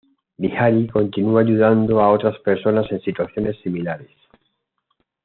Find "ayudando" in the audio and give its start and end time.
1.41-2.01